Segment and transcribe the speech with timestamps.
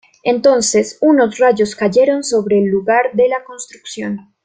[0.23, 4.33] Entonces, unos rayos cayeron sobre el lugar de la construcción.